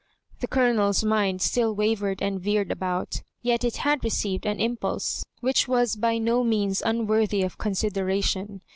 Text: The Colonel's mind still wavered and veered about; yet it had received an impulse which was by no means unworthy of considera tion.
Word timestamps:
The 0.39 0.47
Colonel's 0.47 1.03
mind 1.03 1.43
still 1.43 1.75
wavered 1.75 2.23
and 2.23 2.39
veered 2.41 2.71
about; 2.71 3.21
yet 3.43 3.63
it 3.63 3.77
had 3.77 4.03
received 4.03 4.47
an 4.47 4.59
impulse 4.59 5.23
which 5.41 5.67
was 5.67 5.95
by 5.95 6.17
no 6.17 6.43
means 6.43 6.81
unworthy 6.83 7.43
of 7.43 7.59
considera 7.59 8.23
tion. 8.23 8.61